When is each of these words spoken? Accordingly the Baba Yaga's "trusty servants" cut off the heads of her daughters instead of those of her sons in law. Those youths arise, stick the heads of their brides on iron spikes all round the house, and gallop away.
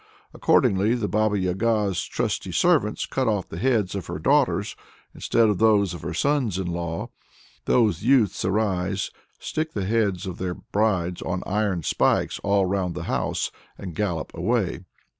Accordingly 0.33 0.95
the 0.95 1.07
Baba 1.07 1.37
Yaga's 1.37 2.01
"trusty 2.05 2.51
servants" 2.51 3.05
cut 3.05 3.27
off 3.27 3.47
the 3.49 3.59
heads 3.59 3.93
of 3.93 4.07
her 4.07 4.17
daughters 4.17 4.75
instead 5.13 5.47
of 5.47 5.59
those 5.59 5.93
of 5.93 6.01
her 6.01 6.11
sons 6.15 6.57
in 6.57 6.65
law. 6.65 7.11
Those 7.65 8.01
youths 8.01 8.43
arise, 8.43 9.11
stick 9.37 9.73
the 9.73 9.85
heads 9.85 10.25
of 10.25 10.39
their 10.39 10.55
brides 10.55 11.21
on 11.21 11.43
iron 11.45 11.83
spikes 11.83 12.39
all 12.39 12.65
round 12.65 12.95
the 12.95 13.03
house, 13.03 13.51
and 13.77 13.93
gallop 13.93 14.31
away. 14.33 14.79